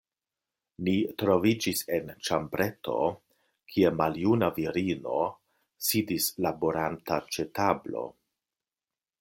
Ni 0.85 0.93
troviĝis 1.23 1.83
en 1.97 2.09
ĉambreto, 2.29 2.95
kie 3.73 3.93
maljuna 3.99 4.51
virino 4.57 5.21
sidis 5.91 6.31
laboranta 6.47 7.21
ĉe 7.37 7.47
tablo. 7.61 8.07